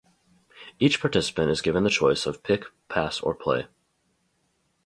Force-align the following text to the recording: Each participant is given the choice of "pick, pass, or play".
Each 0.79 0.99
participant 0.99 1.51
is 1.51 1.61
given 1.61 1.83
the 1.83 1.91
choice 1.91 2.25
of 2.25 2.41
"pick, 2.41 2.65
pass, 2.89 3.19
or 3.21 3.35
play". 3.35 3.67